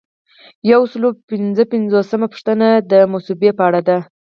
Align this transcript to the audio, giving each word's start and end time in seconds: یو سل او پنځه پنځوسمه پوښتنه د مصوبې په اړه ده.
یو 0.71 0.81
سل 0.91 1.01
او 1.07 1.11
پنځه 1.31 1.63
پنځوسمه 1.73 2.27
پوښتنه 2.33 2.67
د 2.91 2.93
مصوبې 3.13 3.49
په 3.57 3.63
اړه 3.67 3.81
ده. 3.87 3.97